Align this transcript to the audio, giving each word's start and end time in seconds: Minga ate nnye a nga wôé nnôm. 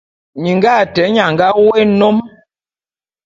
Minga 0.41 0.69
ate 0.81 1.01
nnye 1.07 1.21
a 1.27 1.31
nga 1.33 1.47
wôé 1.59 1.81
nnôm. 1.89 2.17